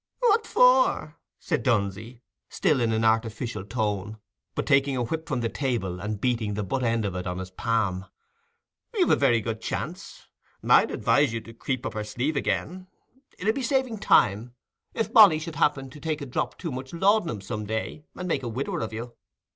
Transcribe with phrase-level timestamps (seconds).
[0.21, 4.17] "What for?" said Dunsey, still in an artificial tone,
[4.55, 7.37] but taking a whip from the table and beating the butt end of it on
[7.37, 8.07] his palm.
[8.95, 10.25] "You've a very good chance.
[10.67, 12.87] I'd advise you to creep up her sleeve again:
[13.37, 14.55] it 'ud be saving time,
[14.95, 18.41] if Molly should happen to take a drop too much laudanum some day, and make
[18.41, 19.13] a widower of you.